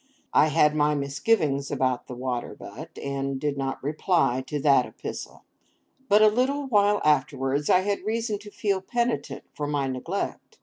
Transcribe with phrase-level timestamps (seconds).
[0.33, 5.43] I had my misgivings about the water butt, and did not reply to that epistle.
[6.09, 10.57] But a little while afterwards, I had reason to feel penitent for my neglect.